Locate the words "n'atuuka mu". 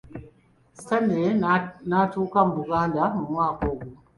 1.89-2.53